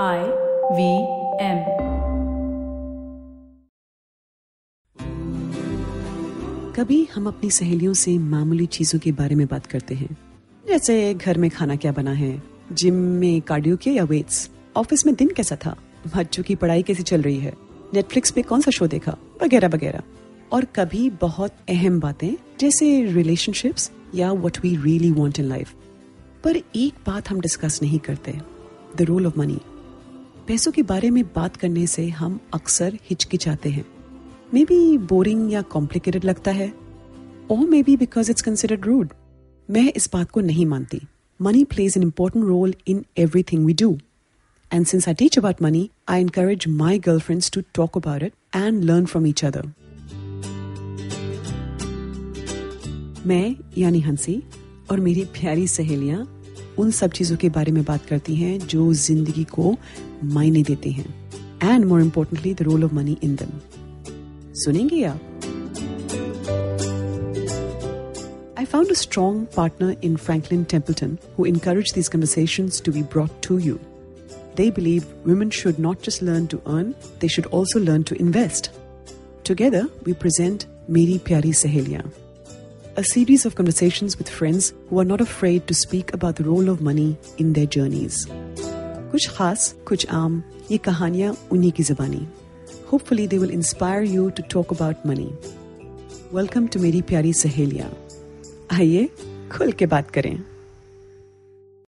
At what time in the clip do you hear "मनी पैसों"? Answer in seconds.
29.38-30.72